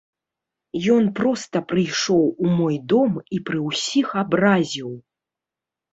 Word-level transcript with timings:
Ён 0.93 1.03
проста 1.19 1.61
прыйшоў 1.73 2.23
у 2.45 2.55
мой 2.61 2.75
дом 2.95 3.13
і 3.37 3.43
пры 3.51 3.59
ўсіх 3.69 4.07
абразіў. 4.23 4.89